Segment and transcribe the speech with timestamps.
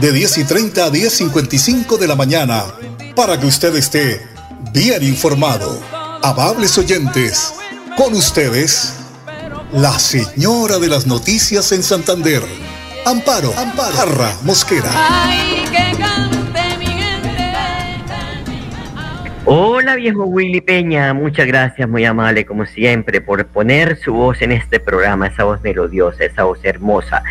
[0.00, 2.64] de 10 y 30 a 10.55 de la mañana,
[3.14, 4.26] para que usted esté
[4.72, 5.80] bien informado.
[6.22, 7.52] Amables oyentes,
[7.96, 8.94] con ustedes,
[9.72, 12.42] la señora de las noticias en Santander,
[13.04, 14.90] Amparo, Amparo, Parra Mosquera.
[19.44, 24.52] Hola viejo Willy Peña, muchas gracias, muy amable como siempre, por poner su voz en
[24.52, 27.24] este programa, esa voz melodiosa, esa voz hermosa.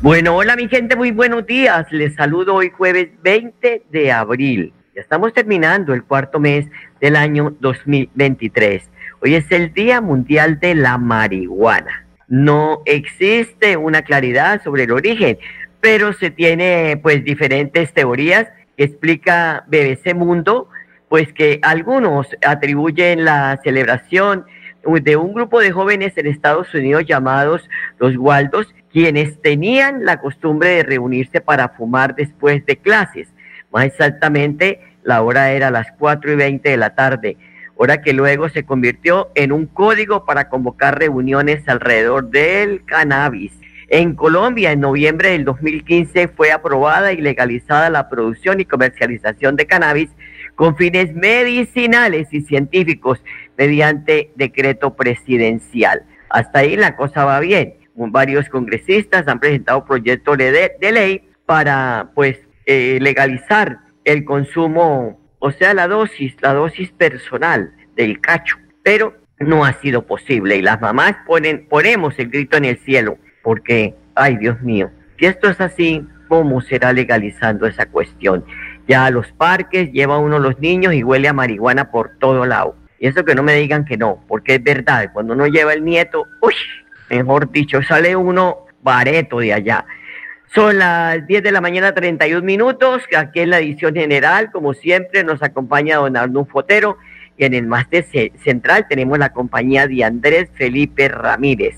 [0.00, 1.86] Bueno, hola mi gente, muy buenos días.
[1.92, 4.72] Les saludo hoy jueves 20 de abril.
[4.96, 6.66] Ya estamos terminando el cuarto mes
[7.00, 8.90] del año 2023.
[9.20, 12.06] Hoy es el Día Mundial de la Marihuana.
[12.26, 15.38] No existe una claridad sobre el origen,
[15.80, 20.68] pero se tiene pues diferentes teorías que explica BBC Mundo
[21.12, 24.46] pues que algunos atribuyen la celebración
[24.82, 30.70] de un grupo de jóvenes en Estados Unidos llamados los Waldos, quienes tenían la costumbre
[30.70, 33.28] de reunirse para fumar después de clases.
[33.70, 37.36] Más exactamente, la hora era las 4 y 20 de la tarde,
[37.76, 43.52] hora que luego se convirtió en un código para convocar reuniones alrededor del cannabis.
[43.88, 49.66] En Colombia, en noviembre del 2015, fue aprobada y legalizada la producción y comercialización de
[49.66, 50.08] cannabis
[50.62, 53.20] con fines medicinales y científicos
[53.58, 56.04] mediante decreto presidencial.
[56.30, 57.74] Hasta ahí la cosa va bien.
[57.96, 65.74] Varios congresistas han presentado proyectos de, ley para pues eh, legalizar el consumo, o sea,
[65.74, 71.16] la dosis, la dosis personal del cacho, pero no ha sido posible y las mamás
[71.26, 76.06] ponen, ponemos el grito en el cielo porque, ay Dios mío, si esto es así,
[76.28, 78.44] ¿cómo será legalizando esa cuestión?
[78.88, 82.76] Ya a los parques lleva uno los niños y huele a marihuana por todo lado.
[82.98, 85.84] Y eso que no me digan que no, porque es verdad, cuando uno lleva el
[85.84, 86.54] nieto, uy,
[87.10, 89.84] mejor dicho, sale uno bareto de allá.
[90.54, 93.04] Son las 10 de la mañana, 31 minutos.
[93.16, 96.98] Aquí en la edición general, como siempre, nos acompaña don Arnulfo Fotero.
[97.38, 98.04] Y en el máster
[98.44, 101.76] central tenemos la compañía de Andrés Felipe Ramírez.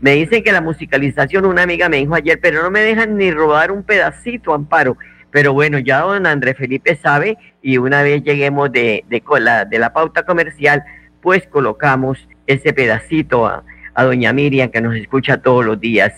[0.00, 3.30] Me dicen que la musicalización, una amiga me dijo ayer, pero no me dejan ni
[3.30, 4.98] rodar un pedacito, Amparo.
[5.30, 9.78] Pero bueno, ya don Andrés Felipe sabe y una vez lleguemos de, de, la, de
[9.78, 10.84] la pauta comercial,
[11.20, 13.64] pues colocamos ese pedacito a,
[13.94, 16.12] a doña Miriam que nos escucha todos los días.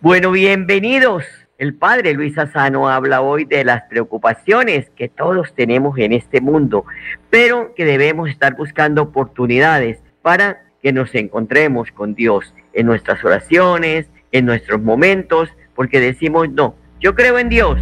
[0.00, 1.24] Bueno, bienvenidos.
[1.58, 6.84] El padre Luis Asano habla hoy de las preocupaciones que todos tenemos en este mundo,
[7.30, 14.08] pero que debemos estar buscando oportunidades para que nos encontremos con Dios en nuestras oraciones,
[14.32, 17.78] en nuestros momentos, porque decimos, no, yo creo en Dios,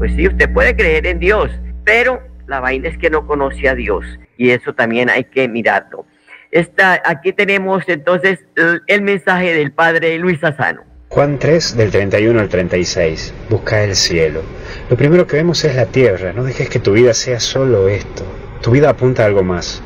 [0.00, 1.50] pues sí, usted puede creer en Dios,
[1.84, 4.02] pero la vaina es que no conoce a Dios
[4.38, 6.06] y eso también hay que mirarlo.
[6.50, 8.38] Está, aquí tenemos entonces
[8.86, 10.84] el, mensaje del Padre Luis Asano.
[11.10, 13.34] Juan 3 del 31 al 36.
[13.50, 14.40] Busca el cielo.
[14.88, 16.32] Lo primero que vemos es la tierra.
[16.32, 18.24] No dejes que tu vida sea solo esto.
[18.62, 19.82] Tu vida apunta a algo más.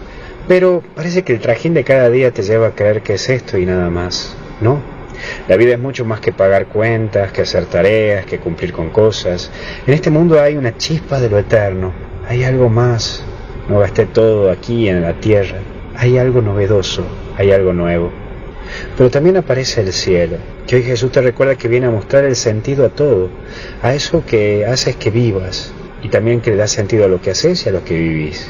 [0.46, 3.58] Pero parece que el trajín de cada día te lleva a creer que es esto
[3.58, 4.36] y nada más.
[4.60, 4.80] No,
[5.48, 9.50] la vida es mucho más que pagar cuentas, que hacer tareas, que cumplir con cosas.
[9.86, 11.92] En este mundo hay una chispa de lo eterno,
[12.28, 13.22] hay algo más.
[13.68, 15.58] No gasté todo aquí en la tierra.
[15.96, 17.04] Hay algo novedoso,
[17.36, 18.10] hay algo nuevo.
[18.96, 20.36] Pero también aparece el cielo,
[20.66, 23.30] que hoy Jesús te recuerda que viene a mostrar el sentido a todo,
[23.82, 27.30] a eso que haces que vivas y también que le da sentido a lo que
[27.30, 28.48] haces y a lo que vivís.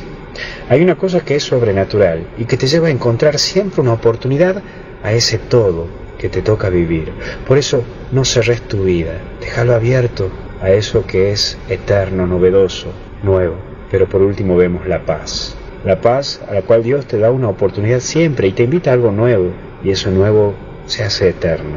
[0.69, 4.63] Hay una cosa que es sobrenatural y que te lleva a encontrar siempre una oportunidad
[5.03, 7.13] a ese todo que te toca vivir.
[7.47, 9.13] Por eso no cerres tu vida,
[9.43, 10.31] déjalo abierto
[10.63, 12.87] a eso que es eterno, novedoso,
[13.23, 13.57] nuevo.
[13.91, 15.55] Pero por último vemos la paz.
[15.85, 18.95] La paz a la cual Dios te da una oportunidad siempre y te invita a
[18.95, 19.51] algo nuevo.
[19.85, 20.55] Y eso nuevo
[20.87, 21.77] se hace eterno.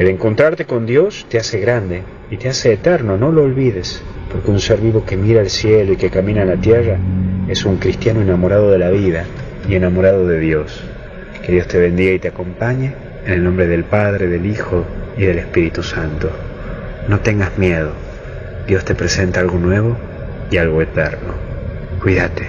[0.00, 2.02] El encontrarte con Dios te hace grande
[2.32, 4.02] y te hace eterno, no lo olvides.
[4.32, 6.98] Porque un ser vivo que mira el cielo y que camina en la tierra
[7.46, 9.26] es un cristiano enamorado de la vida
[9.68, 10.82] y enamorado de Dios.
[11.46, 14.84] Que Dios te bendiga y te acompañe en el nombre del Padre, del Hijo
[15.16, 16.30] y del Espíritu Santo.
[17.08, 17.92] No tengas miedo.
[18.66, 19.96] Dios te presenta algo nuevo
[20.50, 21.34] y algo eterno.
[22.00, 22.46] Cuídate.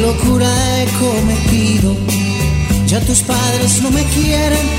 [0.00, 0.46] locura
[0.78, 1.96] he cometido,
[2.86, 4.73] ya tus padres no me quieren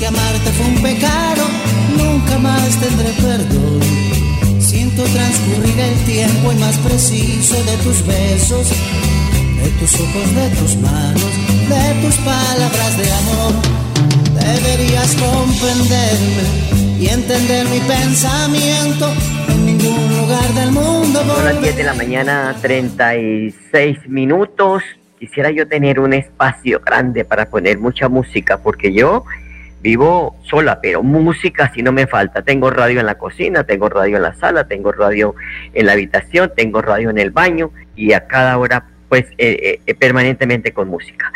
[0.00, 1.42] que amarte fue un pecado,
[1.94, 3.80] nunca más tendré perdón.
[4.58, 8.70] Siento transcurrir el tiempo y más preciso de tus besos,
[9.62, 11.30] de tus ojos, de tus manos,
[11.68, 13.52] de tus palabras de amor.
[14.40, 16.44] Deberías comprenderme
[16.98, 19.12] y entender mi pensamiento.
[19.48, 21.20] En ningún lugar del mundo.
[21.26, 24.82] Son las 10 de la mañana, 36 minutos.
[25.18, 29.24] Quisiera yo tener un espacio grande para poner mucha música, porque yo
[29.82, 32.42] Vivo sola, pero música sí no me falta.
[32.42, 35.34] Tengo radio en la cocina, tengo radio en la sala, tengo radio
[35.72, 39.94] en la habitación, tengo radio en el baño y a cada hora pues eh, eh,
[39.94, 41.32] permanentemente con música.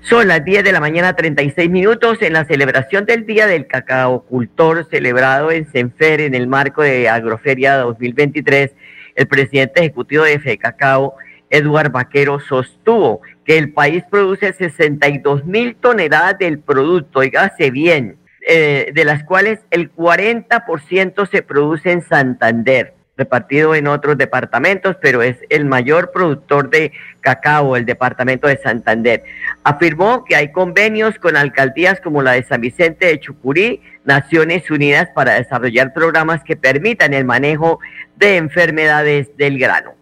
[0.00, 4.22] Son las 10 de la mañana 36 minutos en la celebración del Día del Cacao
[4.22, 8.70] Cultor celebrado en Senfer en el marco de Agroferia 2023.
[9.16, 11.14] El presidente ejecutivo de FECACAO,
[11.50, 18.16] Eduard Vaquero, sostuvo que el país produce 62 mil toneladas del producto, oígase bien,
[18.46, 25.20] eh, de las cuales el 40% se produce en Santander, repartido en otros departamentos, pero
[25.20, 29.24] es el mayor productor de cacao, el departamento de Santander.
[29.62, 35.08] Afirmó que hay convenios con alcaldías como la de San Vicente de Chucurí, Naciones Unidas,
[35.14, 37.78] para desarrollar programas que permitan el manejo
[38.16, 39.99] de enfermedades del grano.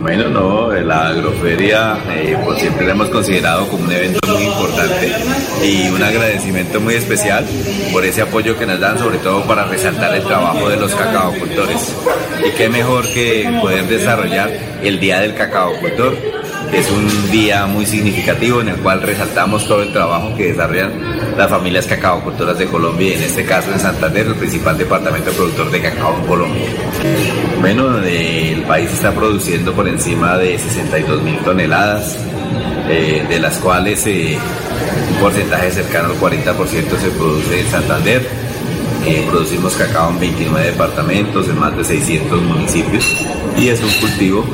[0.00, 5.10] Bueno, no, la agroferia eh, por siempre la hemos considerado como un evento muy importante
[5.64, 7.46] y un agradecimiento muy especial
[7.90, 11.96] por ese apoyo que nos dan, sobre todo para resaltar el trabajo de los cacaocultores.
[12.46, 14.50] Y qué mejor que poder desarrollar
[14.82, 16.14] el Día del Cacaocultor
[16.72, 21.48] es un día muy significativo en el cual resaltamos todo el trabajo que desarrollan las
[21.48, 25.80] familias cacaocultoras de Colombia y en este caso en Santander, el principal departamento productor de
[25.82, 26.66] cacao en Colombia.
[27.60, 32.18] Bueno, el país está produciendo por encima de 62 mil toneladas,
[32.88, 34.38] eh, de las cuales eh,
[35.12, 38.28] un porcentaje cercano al 40% se produce en Santander.
[39.06, 43.04] Eh, producimos cacao en 29 departamentos, en más de 600 municipios
[43.56, 44.44] y es un cultivo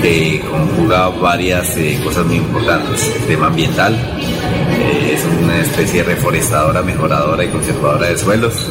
[0.00, 3.12] que conjuga varias eh, cosas muy importantes.
[3.16, 8.70] El tema ambiental, eh, es una especie reforestadora, mejoradora y conservadora de suelos.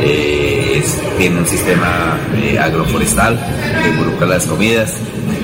[0.00, 0.82] Eh,
[1.16, 2.18] tiene un sistema
[2.60, 3.38] agroforestal
[3.82, 4.94] que involucra las comidas.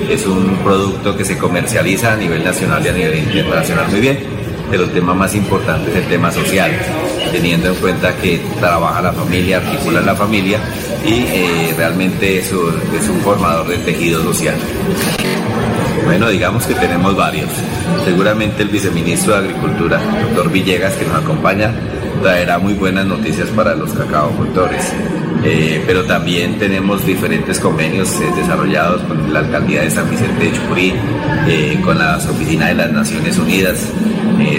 [0.08, 4.18] Es un producto que se comercializa a nivel nacional y a nivel internacional muy bien.
[4.70, 6.70] Pero el tema más importante es el tema social,
[7.32, 10.58] teniendo en cuenta que trabaja la familia, articula la familia
[11.04, 14.56] y realmente es un formador del tejido social.
[16.04, 17.48] Bueno, digamos que tenemos varios.
[18.04, 21.72] Seguramente el viceministro de Agricultura, doctor Villegas, que nos acompaña,
[22.22, 24.92] traerá muy buenas noticias para los cacaocultores.
[25.46, 30.52] Eh, pero también tenemos diferentes convenios eh, desarrollados con la alcaldía de San Vicente de
[30.52, 30.94] Chucurí,
[31.48, 33.88] eh, con las oficinas de las Naciones Unidas.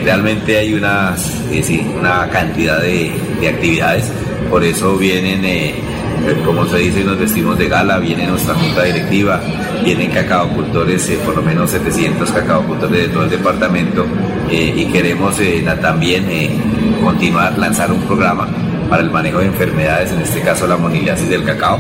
[0.04, 1.16] realmente hay una,
[2.32, 3.12] cantidad de,
[3.48, 4.12] actividades,
[4.50, 5.44] por eso vienen
[6.46, 9.42] como se dice, nos vestimos de gala, viene nuestra junta directiva,
[9.84, 14.06] vienen cacaocultores, eh, por lo menos 700 cacaocultores de todo el departamento
[14.50, 16.26] eh, y queremos eh, también
[17.04, 18.48] continuar, lanzar un programa
[18.90, 21.80] para el manejo de enfermedades, en este caso la moniliasis del cacao,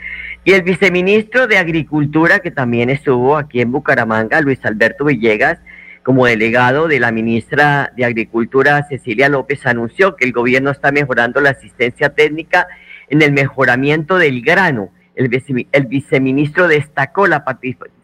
[0.43, 5.57] Y el viceministro de Agricultura, que también estuvo aquí en Bucaramanga, Luis Alberto Villegas,
[6.03, 11.39] como delegado de la ministra de Agricultura, Cecilia López, anunció que el gobierno está mejorando
[11.39, 12.67] la asistencia técnica
[13.07, 14.91] en el mejoramiento del grano.
[15.17, 17.43] El, viceministro destacó la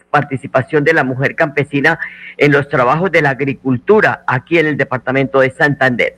[0.10, 2.00] participación de la mujer campesina
[2.38, 6.18] en los trabajos de la agricultura aquí en el departamento de Santander.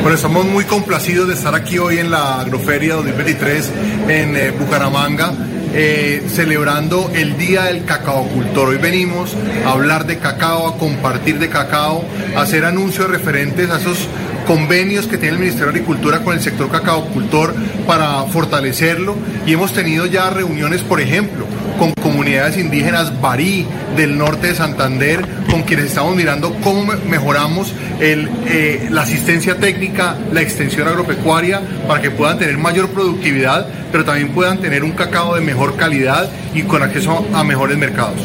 [0.00, 3.72] Bueno, estamos muy complacidos de estar aquí hoy en la Agroferia 2023
[4.08, 5.32] en eh, Bucaramanga.
[5.72, 8.70] Eh, celebrando el Día del Cacaocultor.
[8.70, 12.04] Hoy venimos a hablar de cacao, a compartir de cacao,
[12.34, 14.08] a hacer anuncios referentes a esos
[14.50, 17.54] convenios que tiene el Ministerio de Agricultura con el sector cacaocultor
[17.86, 19.14] para fortalecerlo
[19.46, 21.46] y hemos tenido ya reuniones, por ejemplo,
[21.78, 23.64] con comunidades indígenas Barí
[23.96, 30.40] del norte de Santander, con quienes estamos mirando cómo mejoramos eh, la asistencia técnica, la
[30.40, 35.42] extensión agropecuaria, para que puedan tener mayor productividad, pero también puedan tener un cacao de
[35.42, 38.18] mejor calidad y con acceso a mejores mercados.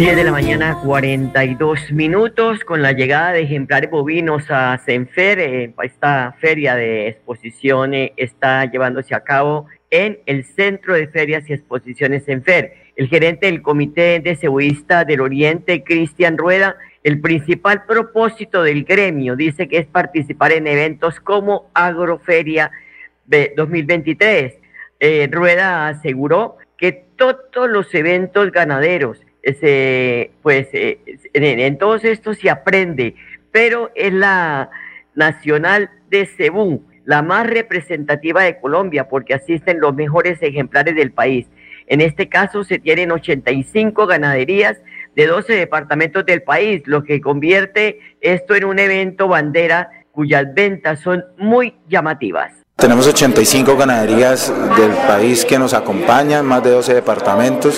[0.00, 5.38] De la mañana, 42 minutos, con la llegada de ejemplares bovinos a Senfer.
[5.38, 11.52] Eh, esta feria de exposiciones está llevándose a cabo en el Centro de Ferias y
[11.52, 12.72] Exposiciones Senfer.
[12.96, 19.36] El gerente del Comité de Cebollista del Oriente, Cristian Rueda, el principal propósito del gremio
[19.36, 22.70] dice que es participar en eventos como Agroferia
[23.26, 24.54] 2023.
[24.98, 29.20] Eh, Rueda aseguró que todos los eventos ganaderos
[30.42, 31.00] pues eh,
[31.32, 33.14] en, todos estos se aprende,
[33.50, 34.70] pero es la
[35.14, 41.46] nacional de Cebú, la más representativa de Colombia, porque asisten los mejores ejemplares del país.
[41.86, 44.78] En este caso se tienen 85 ganaderías
[45.16, 51.00] de 12 departamentos del país, lo que convierte esto en un evento bandera cuyas ventas
[51.00, 52.59] son muy llamativas.
[52.80, 57.74] Tenemos 85 ganaderías del país que nos acompañan, más de 12 departamentos.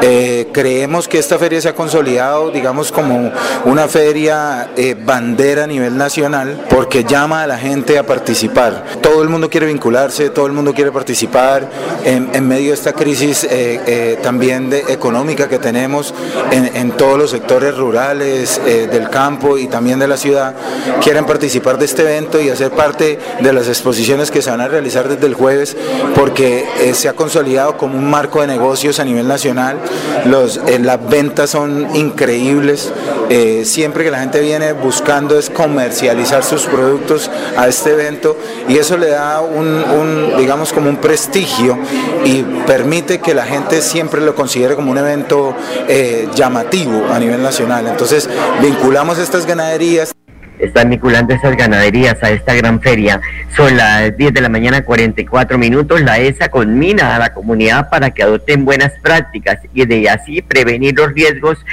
[0.00, 3.32] Eh, creemos que esta feria se ha consolidado, digamos, como
[3.64, 8.84] una feria eh, bandera a nivel nacional porque llama a la gente a participar.
[9.02, 11.68] Todo el mundo quiere vincularse, todo el mundo quiere participar
[12.04, 16.14] en, medio de esta crisis eh, también económica que tenemos
[16.52, 20.54] en, en, todos los sectores rurales, del campo y también de la ciudad.
[21.02, 24.68] Quieren participar de este evento y hacer parte de las exposiciones que se van a
[24.68, 25.76] realizar desde el jueves
[26.14, 29.78] porque eh, se ha consolidado como un marco de negocios a nivel nacional.
[30.66, 32.92] Eh, las ventas son increíbles.
[33.30, 38.36] Eh, siempre que la gente viene buscando es comercializar sus productos a este evento
[38.68, 41.78] y eso le da un, digamos, como un prestigio
[42.24, 45.54] y permite que la gente siempre lo considere como un evento
[46.34, 47.86] llamativo a nivel nacional.
[47.86, 48.28] Entonces
[48.60, 50.12] vinculamos estas ganaderías.
[50.58, 53.20] Están vinculando esas ganaderías a esta gran feria.
[53.56, 56.00] Son las 10 de la mañana, 44 minutos.
[56.02, 60.96] La ESA conmina a la comunidad para que adopten buenas prácticas y de así prevenir
[60.96, 61.64] los riesgos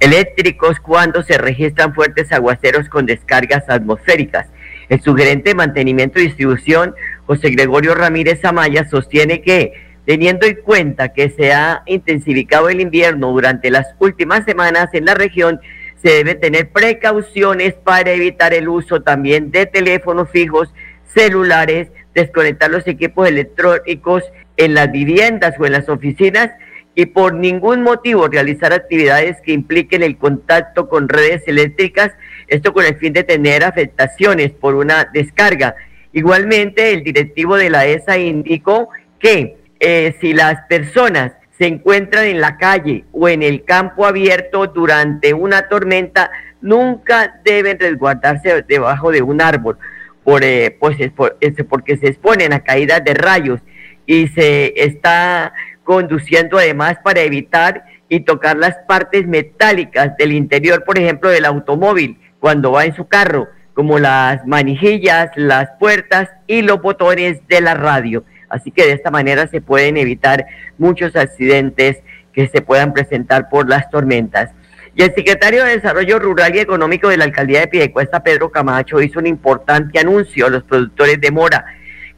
[0.00, 4.46] eléctricos cuando se registran fuertes aguaceros con descargas atmosféricas.
[4.88, 6.94] El sugerente de mantenimiento y distribución,
[7.26, 9.72] José Gregorio Ramírez Amaya, sostiene que,
[10.04, 15.14] teniendo en cuenta que se ha intensificado el invierno durante las últimas semanas en la
[15.14, 15.60] región,
[16.02, 22.86] se debe tener precauciones para evitar el uso también de teléfonos fijos, celulares, desconectar los
[22.86, 24.24] equipos electrónicos
[24.56, 26.50] en las viviendas o en las oficinas
[26.94, 32.12] y por ningún motivo realizar actividades que impliquen el contacto con redes eléctricas,
[32.48, 35.74] esto con el fin de tener afectaciones por una descarga.
[36.12, 42.40] Igualmente, el directivo de la ESA indicó que eh, si las personas se encuentran en
[42.40, 46.30] la calle o en el campo abierto durante una tormenta,
[46.60, 49.78] nunca deben resguardarse debajo de un árbol,
[50.24, 50.96] por, eh, pues,
[51.68, 53.60] porque se exponen a caídas de rayos
[54.06, 55.52] y se está
[55.84, 62.18] conduciendo además para evitar y tocar las partes metálicas del interior, por ejemplo, del automóvil
[62.40, 67.74] cuando va en su carro, como las manijillas, las puertas y los botones de la
[67.74, 68.24] radio.
[68.52, 70.44] Así que de esta manera se pueden evitar
[70.76, 71.96] muchos accidentes
[72.34, 74.50] que se puedan presentar por las tormentas.
[74.94, 79.00] Y el secretario de Desarrollo Rural y Económico de la Alcaldía de Piedecuesta, Pedro Camacho,
[79.00, 81.64] hizo un importante anuncio a los productores de mora,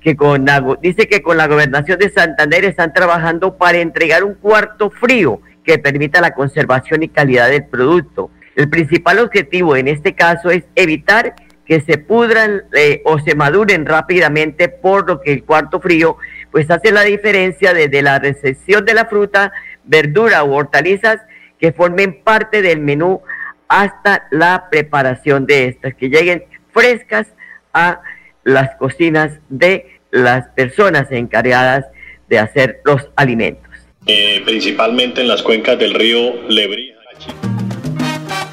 [0.00, 0.44] que con
[0.82, 5.78] dice que con la gobernación de Santander están trabajando para entregar un cuarto frío que
[5.78, 8.30] permita la conservación y calidad del producto.
[8.56, 13.86] El principal objetivo en este caso es evitar que se pudran eh, o se maduren
[13.86, 16.16] rápidamente, por lo que el cuarto frío
[16.50, 19.52] pues hace la diferencia desde la recepción de la fruta,
[19.84, 21.20] verdura u hortalizas
[21.58, 23.22] que formen parte del menú
[23.68, 27.26] hasta la preparación de estas, que lleguen frescas
[27.72, 28.00] a
[28.44, 31.86] las cocinas de las personas encargadas
[32.28, 33.72] de hacer los alimentos.
[34.06, 36.94] Eh, principalmente en las cuencas del río Lebrija.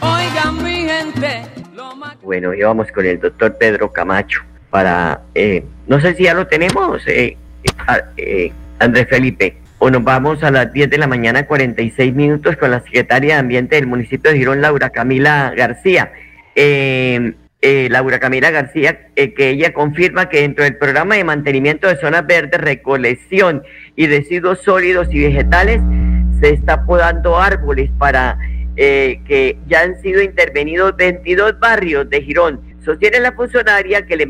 [0.02, 1.51] Oigan mi gente.
[2.24, 6.46] Bueno, y vamos con el doctor Pedro Camacho para, eh, no sé si ya lo
[6.48, 7.36] tenemos, eh,
[8.18, 12.70] eh, Andrés Felipe, o nos vamos a las 10 de la mañana, 46 minutos, con
[12.70, 16.12] la secretaria de Ambiente del municipio de Girón, Laura Camila García.
[17.64, 22.60] Laura Camila García, que ella confirma que dentro del programa de mantenimiento de zonas verdes,
[22.60, 23.64] recolección
[23.96, 25.80] y residuos sólidos y vegetales,
[26.40, 28.38] se está podando árboles para
[28.78, 32.62] eh, que ya han sido intervenidos 22 barrios de Girón.
[32.84, 34.22] Sostiene la funcionaria que el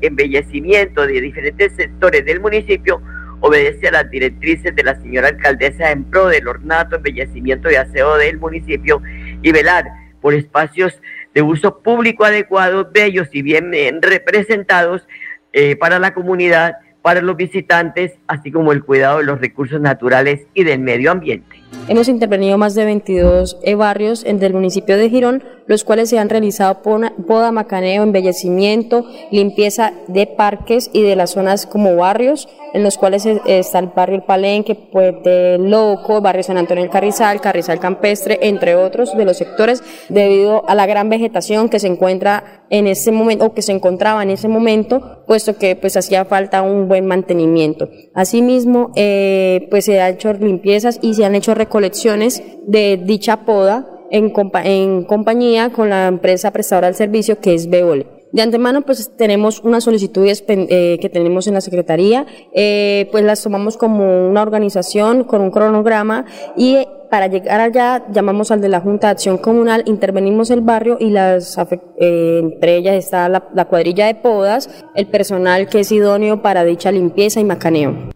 [0.00, 3.00] embellecimiento de diferentes sectores del municipio
[3.40, 8.16] obedece a las directrices de la señora alcaldesa en pro del ornato, embellecimiento y aseo
[8.16, 9.02] del municipio
[9.42, 9.84] y velar
[10.20, 11.00] por espacios
[11.34, 15.06] de uso público adecuados, bellos y bien, representados
[15.52, 20.46] eh, para la comunidad, para los visitantes, así como el cuidado de los recursos naturales
[20.54, 21.51] y del medio ambiente.
[21.88, 26.28] Hemos intervenido más de 22 eh, barrios del municipio de Girón, los cuales se han
[26.28, 32.96] realizado poda, macaneo, embellecimiento, limpieza de parques y de las zonas como barrios, en los
[32.96, 38.38] cuales está el barrio El Palenque, Puente Loco, barrio San Antonio del Carrizal, Carrizal Campestre,
[38.42, 43.12] entre otros de los sectores, debido a la gran vegetación que se encuentra en ese
[43.12, 47.06] momento, o que se encontraba en ese momento, puesto que pues hacía falta un buen
[47.06, 47.88] mantenimiento.
[48.14, 53.86] Asimismo, eh, pues se han hecho limpiezas y se han hecho recolecciones de dicha poda
[54.10, 54.32] en,
[54.64, 58.21] en compañía con la empresa prestadora del servicio que es Beole.
[58.32, 63.42] De antemano, pues tenemos unas solicitudes eh, que tenemos en la Secretaría, eh, pues las
[63.42, 66.24] tomamos como una organización con un cronograma
[66.56, 66.78] y
[67.10, 71.10] para llegar allá llamamos al de la Junta de Acción Comunal, intervenimos el barrio y
[71.10, 71.58] las
[71.98, 76.64] eh, entre ellas está la, la cuadrilla de podas, el personal que es idóneo para
[76.64, 78.12] dicha limpieza y macaneo.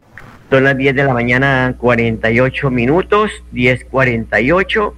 [0.49, 4.93] Son las 10 de la mañana, 48 minutos, 10.48.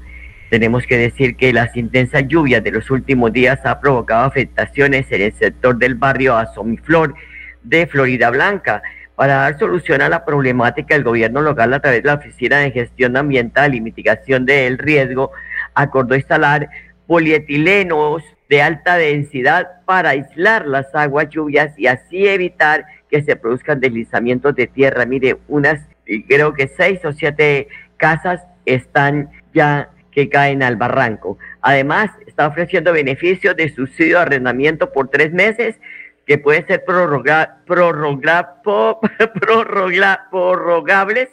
[0.51, 5.23] Tenemos que decir que las intensas lluvias de los últimos días ha provocado afectaciones en
[5.23, 7.15] el sector del barrio Asomiflor
[7.63, 8.83] de Florida Blanca.
[9.15, 12.71] Para dar solución a la problemática, el gobierno local, a través de la Oficina de
[12.71, 15.33] Gestión Ambiental y Mitigación del Riesgo,
[15.75, 16.71] acordó instalar
[17.07, 23.81] polietilenos de alta densidad para aislar las aguas lluvias y así evitar que se produzcan
[23.81, 25.05] deslizamientos de tierra.
[25.05, 25.81] Mire, unas,
[26.29, 31.39] creo que seis o siete casas están ya que caen al barranco.
[31.61, 35.77] Además, está ofreciendo beneficios de subsidio de arrendamiento por tres meses
[36.27, 38.59] que pueden ser prorroga, prorroga,
[40.29, 41.29] prorrogables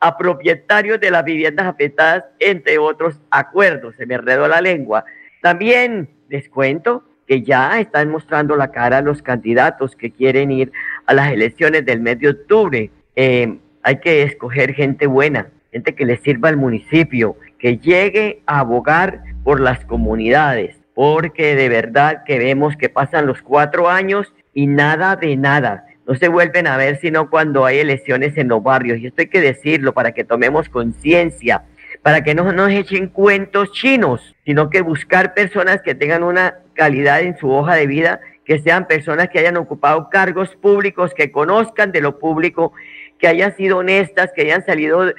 [0.00, 3.96] a propietarios de las viviendas afectadas, entre otros acuerdos.
[3.96, 5.06] Se me enredó la lengua.
[5.40, 10.72] También les cuento que ya están mostrando la cara a los candidatos que quieren ir
[11.06, 12.90] a las elecciones del mes de octubre.
[13.14, 18.60] Eh, hay que escoger gente buena, gente que le sirva al municipio, que llegue a
[18.60, 24.68] abogar por las comunidades, porque de verdad que vemos que pasan los cuatro años y
[24.68, 25.84] nada de nada.
[26.06, 29.00] No se vuelven a ver sino cuando hay elecciones en los barrios.
[29.00, 31.64] Y esto hay que decirlo para que tomemos conciencia,
[32.02, 37.20] para que no nos echen cuentos chinos, sino que buscar personas que tengan una calidad
[37.22, 41.90] en su hoja de vida, que sean personas que hayan ocupado cargos públicos, que conozcan
[41.90, 42.74] de lo público,
[43.18, 45.12] que hayan sido honestas, que hayan salido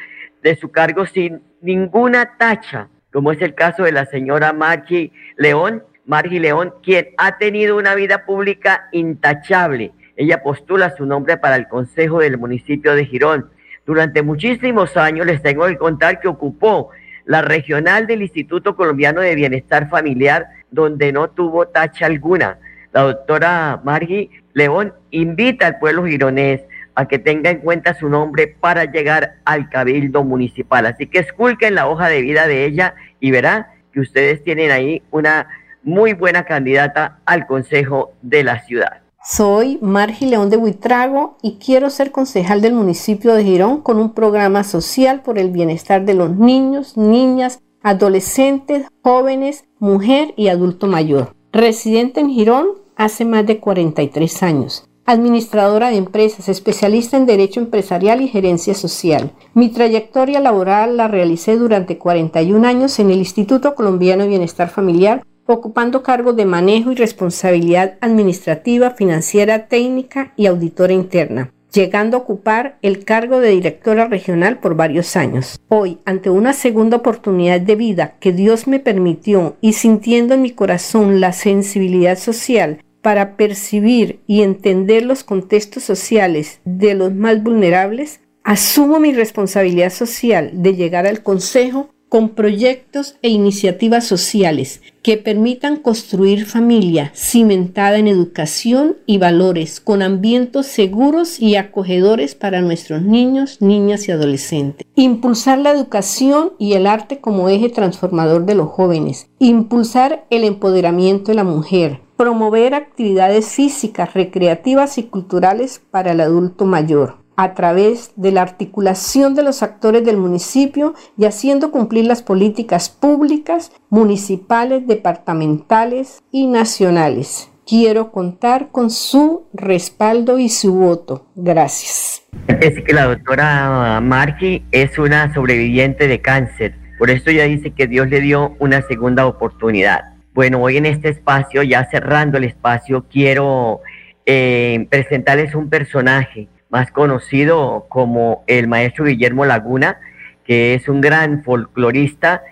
[0.43, 5.84] de su cargo sin ninguna tacha, como es el caso de la señora Margie León,
[6.06, 9.91] Margie León, quien ha tenido una vida pública intachable.
[10.15, 13.50] Ella postula su nombre para el Consejo del municipio de Girón.
[13.86, 16.89] Durante muchísimos años les tengo que contar que ocupó
[17.26, 22.58] la regional del Instituto Colombiano de Bienestar Familiar, donde no tuvo tacha alguna.
[22.93, 26.62] La doctora Margie León invita al pueblo gironés
[26.97, 30.88] a que tenga en cuenta su nombre para llegar al cabildo municipal.
[30.88, 35.03] Así que esculquen la hoja de vida de ella y verá que ustedes tienen ahí
[35.12, 35.47] una
[35.83, 39.03] muy buena candidata al consejo de la ciudad.
[39.23, 44.15] Soy Margi León de Buitrago y quiero ser concejal del municipio de Girón con un
[44.15, 51.36] programa social por el bienestar de los niños, niñas, adolescentes, jóvenes, mujer y adulto mayor.
[51.51, 58.22] Residente en Girón hace más de 43 años administradora de empresas, especialista en Derecho Empresarial
[58.22, 59.32] y Gerencia Social.
[59.54, 65.26] Mi trayectoria laboral la realicé durante 41 años en el Instituto Colombiano de Bienestar Familiar,
[65.46, 72.80] ocupando cargos de manejo y responsabilidad administrativa, financiera, técnica y auditora interna llegando a ocupar
[72.82, 75.60] el cargo de directora regional por varios años.
[75.67, 80.52] Hoy, ante una segunda oportunidad de vida que Dios me permitió y sintiendo en mi
[80.52, 88.21] corazón la sensibilidad social para percibir y entender los contextos sociales de los más vulnerables,
[88.43, 95.78] asumo mi responsabilidad social de llegar al Consejo con proyectos e iniciativas sociales que permitan
[95.78, 103.62] construir familia cimentada en educación y valores, con ambientes seguros y acogedores para nuestros niños,
[103.62, 104.86] niñas y adolescentes.
[104.96, 109.30] Impulsar la educación y el arte como eje transformador de los jóvenes.
[109.39, 116.65] Impulsar el empoderamiento de la mujer, promover actividades físicas, recreativas y culturales para el adulto
[116.65, 122.23] mayor a través de la articulación de los actores del municipio y haciendo cumplir las
[122.23, 127.50] políticas públicas, municipales, departamentales y nacionales.
[127.67, 131.28] Quiero contar con su respaldo y su voto.
[131.36, 132.23] Gracias.
[132.47, 136.76] Es que la doctora Margie es una sobreviviente de cáncer.
[136.97, 140.15] Por eso ella dice que Dios le dio una segunda oportunidad.
[140.34, 143.82] Bueno, hoy en este espacio, ya cerrando el espacio, quiero
[144.26, 149.99] eh, presentarles un personaje más conocido como el maestro Guillermo Laguna,
[150.43, 152.43] que es un gran folclorista.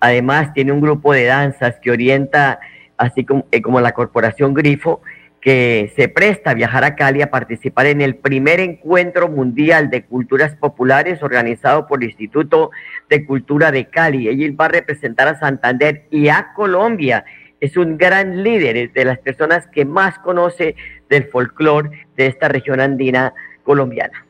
[0.00, 2.60] Además, tiene un grupo de danzas que orienta,
[2.96, 5.02] así como, eh, como la Corporación Grifo,
[5.40, 10.04] que se presta a viajar a Cali a participar en el primer encuentro mundial de
[10.04, 12.70] culturas populares organizado por el Instituto
[13.10, 14.28] de Cultura de Cali.
[14.28, 17.24] Ella va a representar a Santander y a Colombia.
[17.60, 20.76] Es un gran líder, de las personas que más conoce
[21.10, 24.24] del folclore de esta región andina colombiana.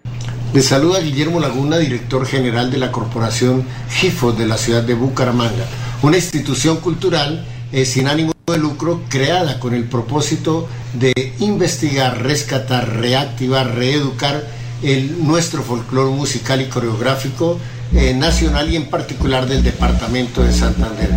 [0.52, 5.64] Le saluda Guillermo Laguna, director general de la Corporación GIFO de la ciudad de Bucaramanga,
[6.02, 12.86] una institución cultural eh, sin ánimo de lucro creada con el propósito de investigar, rescatar,
[12.96, 14.44] reactivar, reeducar
[14.82, 17.58] el, nuestro folclore musical y coreográfico
[17.94, 21.08] eh, nacional y en particular del departamento de Santander.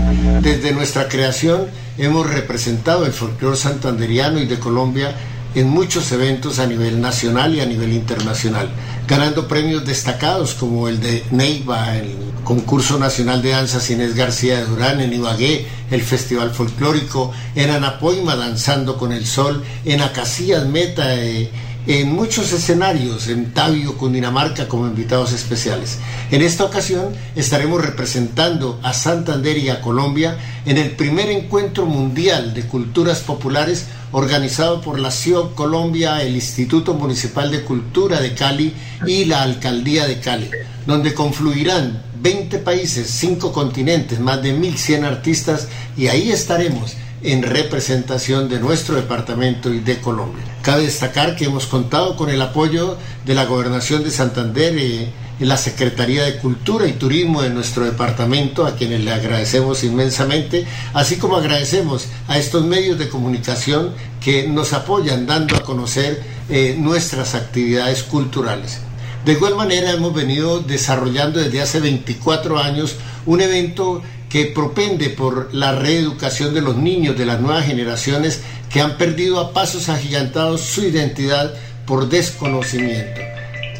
[0.41, 5.13] Desde nuestra creación hemos representado el folclore santanderiano y de Colombia
[5.55, 8.69] en muchos eventos a nivel nacional y a nivel internacional,
[9.07, 12.13] ganando premios destacados como el de Neiva, el
[12.43, 18.35] concurso nacional de danzas Inés García de Durán, en Ibagué, el Festival Folclórico, en Anapoima,
[18.35, 21.49] Danzando con el Sol, en Acacias Meta, eh,
[21.87, 25.99] en muchos escenarios, en Tabio, Cundinamarca, como invitados especiales.
[26.31, 32.53] En esta ocasión estaremos representando a Santander y a Colombia en el primer encuentro mundial
[32.53, 38.73] de culturas populares organizado por la CIO Colombia, el Instituto Municipal de Cultura de Cali
[39.05, 40.49] y la Alcaldía de Cali,
[40.87, 48.49] donde confluirán 20 países, 5 continentes, más de 1.100 artistas y ahí estaremos en representación
[48.49, 50.54] de nuestro departamento y de Colombia.
[50.65, 55.47] Cabe destacar que hemos contado con el apoyo de la Gobernación de Santander, eh, en
[55.47, 61.17] la Secretaría de Cultura y Turismo de nuestro departamento, a quienes le agradecemos inmensamente, así
[61.17, 67.35] como agradecemos a estos medios de comunicación que nos apoyan dando a conocer eh, nuestras
[67.35, 68.79] actividades culturales.
[69.23, 72.95] De igual manera hemos venido desarrollando desde hace 24 años
[73.27, 78.81] un evento que propende por la reeducación de los niños de las nuevas generaciones que
[78.81, 81.53] han perdido a pasos agigantados su identidad
[81.85, 83.21] por desconocimiento,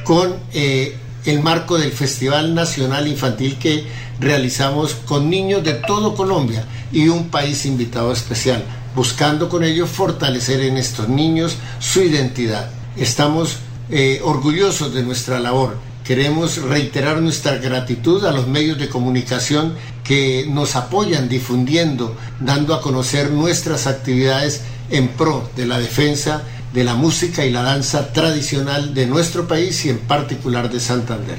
[0.04, 3.86] con eh, el marco del Festival Nacional Infantil que
[4.20, 8.64] realizamos con niños de todo Colombia y un país invitado especial,
[8.96, 12.70] buscando con ello fortalecer en estos niños su identidad.
[12.96, 13.58] Estamos
[13.90, 15.78] eh, orgullosos de nuestra labor.
[16.06, 22.82] Queremos reiterar nuestra gratitud a los medios de comunicación que nos apoyan difundiendo, dando a
[22.82, 26.44] conocer nuestras actividades en pro de la defensa
[26.76, 31.38] de la música y la danza tradicional de nuestro país y en particular de Santander.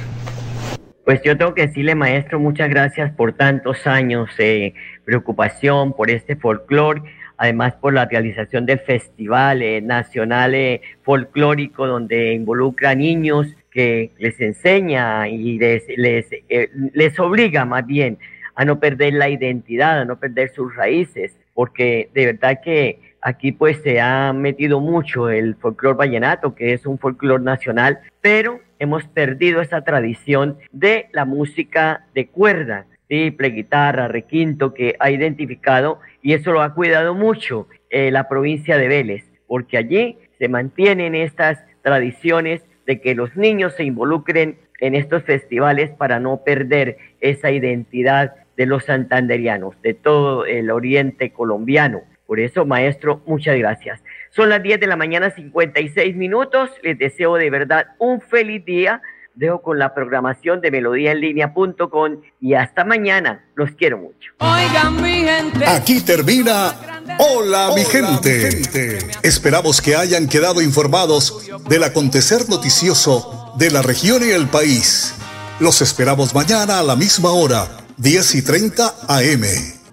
[1.04, 4.74] Pues yo tengo que decirle, maestro, muchas gracias por tantos años de
[5.04, 7.02] preocupación por este folclore,
[7.36, 14.40] además por la realización del Festival eh, Nacional eh, Folclórico, donde involucra niños que les
[14.40, 18.16] enseña y les, eh, les obliga más bien
[18.54, 23.50] a no perder la identidad, a no perder sus raíces, porque de verdad que Aquí
[23.50, 29.02] pues se ha metido mucho el folclore vallenato, que es un folclore nacional, pero hemos
[29.08, 36.34] perdido esa tradición de la música de cuerda, triple, guitarra, requinto, que ha identificado y
[36.34, 41.58] eso lo ha cuidado mucho eh, la provincia de Vélez, porque allí se mantienen estas
[41.82, 48.34] tradiciones de que los niños se involucren en estos festivales para no perder esa identidad
[48.56, 52.02] de los santanderianos, de todo el oriente colombiano.
[52.26, 54.02] Por eso, maestro, muchas gracias.
[54.30, 56.70] Son las 10 de la mañana, 56 minutos.
[56.82, 59.00] Les deseo de verdad un feliz día.
[59.36, 63.44] Dejo con la programación de melodíaenlínea.com y hasta mañana.
[63.54, 64.32] Los quiero mucho.
[64.38, 65.66] Oigan, mi gente.
[65.66, 66.74] Aquí termina
[67.18, 68.50] Hola, mi, gente.
[68.50, 68.98] gente.
[69.22, 75.14] Esperamos que hayan quedado informados del acontecer noticioso de la región y el país.
[75.60, 79.44] Los esperamos mañana a la misma hora, 10 y 30 AM.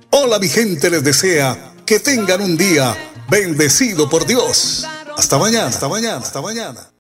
[0.10, 2.96] Hola, mi gente les desea que tengan un día
[3.30, 4.86] bendecido por Dios.
[5.18, 6.90] Hasta mañana, hasta mañana, hasta mañana.